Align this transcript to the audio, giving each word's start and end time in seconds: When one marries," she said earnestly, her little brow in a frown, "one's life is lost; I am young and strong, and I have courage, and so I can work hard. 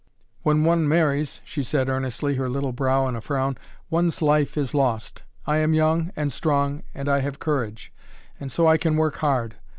When 0.41 0.63
one 0.63 0.87
marries," 0.87 1.41
she 1.45 1.61
said 1.61 1.87
earnestly, 1.87 2.33
her 2.33 2.49
little 2.49 2.71
brow 2.73 3.07
in 3.07 3.15
a 3.15 3.21
frown, 3.21 3.55
"one's 3.91 4.19
life 4.19 4.57
is 4.57 4.73
lost; 4.73 5.21
I 5.45 5.57
am 5.57 5.75
young 5.75 6.11
and 6.15 6.33
strong, 6.33 6.81
and 6.95 7.07
I 7.07 7.19
have 7.19 7.37
courage, 7.37 7.93
and 8.39 8.51
so 8.51 8.65
I 8.65 8.77
can 8.77 8.95
work 8.97 9.17
hard. 9.17 9.57